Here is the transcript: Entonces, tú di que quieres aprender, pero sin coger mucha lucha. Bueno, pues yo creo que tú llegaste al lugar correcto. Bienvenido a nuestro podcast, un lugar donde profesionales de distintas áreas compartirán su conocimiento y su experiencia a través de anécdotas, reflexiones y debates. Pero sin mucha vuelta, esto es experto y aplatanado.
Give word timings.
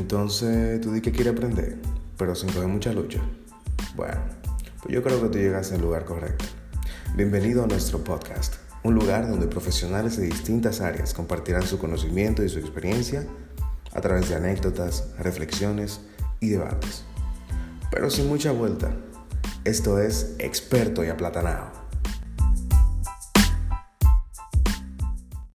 Entonces, 0.00 0.80
tú 0.80 0.92
di 0.92 1.02
que 1.02 1.12
quieres 1.12 1.34
aprender, 1.34 1.76
pero 2.16 2.34
sin 2.34 2.50
coger 2.50 2.68
mucha 2.68 2.90
lucha. 2.90 3.20
Bueno, 3.94 4.18
pues 4.82 4.94
yo 4.94 5.02
creo 5.02 5.20
que 5.20 5.28
tú 5.28 5.36
llegaste 5.36 5.74
al 5.74 5.82
lugar 5.82 6.06
correcto. 6.06 6.46
Bienvenido 7.14 7.62
a 7.62 7.66
nuestro 7.66 8.02
podcast, 8.02 8.54
un 8.82 8.94
lugar 8.94 9.28
donde 9.28 9.46
profesionales 9.46 10.16
de 10.16 10.24
distintas 10.24 10.80
áreas 10.80 11.12
compartirán 11.12 11.64
su 11.64 11.78
conocimiento 11.78 12.42
y 12.42 12.48
su 12.48 12.58
experiencia 12.58 13.26
a 13.92 14.00
través 14.00 14.30
de 14.30 14.36
anécdotas, 14.36 15.08
reflexiones 15.18 16.00
y 16.40 16.48
debates. 16.48 17.04
Pero 17.90 18.08
sin 18.08 18.26
mucha 18.26 18.52
vuelta, 18.52 18.96
esto 19.64 20.00
es 20.00 20.34
experto 20.38 21.04
y 21.04 21.08
aplatanado. 21.08 21.79